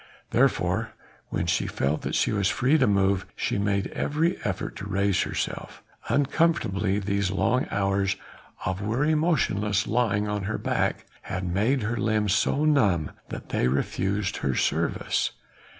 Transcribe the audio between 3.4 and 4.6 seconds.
made every